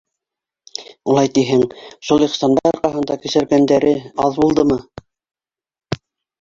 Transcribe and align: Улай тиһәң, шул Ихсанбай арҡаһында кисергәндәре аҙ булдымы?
Улай 1.11 1.29
тиһәң, 1.35 1.65
шул 2.09 2.25
Ихсанбай 2.29 2.71
арҡаһында 2.73 3.19
кисергәндәре 3.27 3.95
аҙ 4.27 4.43
булдымы? 4.43 4.83